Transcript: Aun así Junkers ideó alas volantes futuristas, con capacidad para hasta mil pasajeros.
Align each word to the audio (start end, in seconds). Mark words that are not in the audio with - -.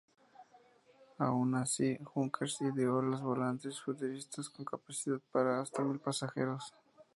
Aun 1.19 1.53
así 1.53 1.99
Junkers 2.03 2.59
ideó 2.61 3.01
alas 3.01 3.21
volantes 3.21 3.79
futuristas, 3.79 4.49
con 4.49 4.65
capacidad 4.65 5.21
para 5.31 5.61
hasta 5.61 5.83
mil 5.83 5.99
pasajeros. 5.99 6.73